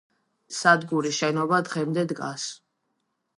სადგურის 0.59 1.19
შენობა 1.23 1.59
დღემდე 1.67 2.07
დგას. 2.13 2.47